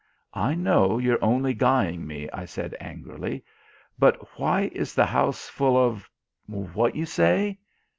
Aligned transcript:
"I 0.33 0.55
know 0.55 0.97
you're 0.97 1.23
only 1.23 1.53
guying 1.53 2.07
me," 2.07 2.27
I 2.31 2.45
said 2.45 2.75
angrily, 2.79 3.43
"but 3.99 4.39
why 4.39 4.71
is 4.73 4.95
the 4.95 5.05
house 5.05 5.47
full 5.47 5.77
of 5.77 6.09
what 6.47 6.95
you 6.95 7.05
say? 7.05 7.59